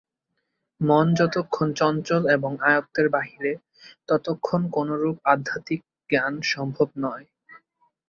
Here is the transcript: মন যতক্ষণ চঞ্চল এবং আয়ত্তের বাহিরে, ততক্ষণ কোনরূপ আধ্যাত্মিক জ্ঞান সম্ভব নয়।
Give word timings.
মন 0.81 1.07
যতক্ষণ 1.15 1.67
চঞ্চল 1.73 2.23
এবং 2.29 2.51
আয়ত্তের 2.67 3.07
বাহিরে, 3.09 3.53
ততক্ষণ 4.09 4.61
কোনরূপ 4.75 5.17
আধ্যাত্মিক 5.25 5.81
জ্ঞান 6.09 6.33
সম্ভব 6.51 6.87
নয়। 7.03 7.25